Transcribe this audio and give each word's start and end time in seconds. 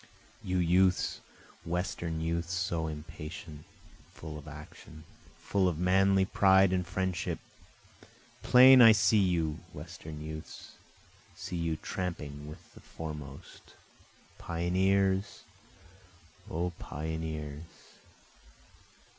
O 0.43 0.47
you 0.47 0.57
youths, 0.57 1.21
Western 1.63 2.21
youths, 2.21 2.51
So 2.53 2.87
impatient, 2.87 3.65
full 4.11 4.35
of 4.35 4.47
action, 4.47 5.03
full 5.37 5.67
of 5.69 5.77
manly 5.77 6.25
pride 6.25 6.73
and 6.73 6.87
friendship, 6.87 7.37
Plain 8.41 8.81
I 8.81 8.93
see 8.93 9.19
you 9.19 9.59
Western 9.73 10.19
youths, 10.19 10.71
see 11.35 11.55
you 11.55 11.75
tramping 11.75 12.47
with 12.47 12.73
the 12.73 12.79
foremost, 12.81 13.75
Pioneers! 14.39 15.43
O 16.49 16.71
pioneers! 16.79 17.61